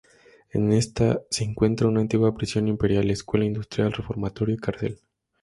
En 0.49 0.73
esta 0.73 1.21
se 1.29 1.43
encuentra 1.43 1.87
una 1.87 2.01
antigua 2.01 2.33
prisión 2.33 2.67
imperial, 2.67 3.11
escuela 3.11 3.45
industrial, 3.45 3.93
reformatorio 3.93 4.55
y 4.55 4.57
cárcel. 4.57 4.99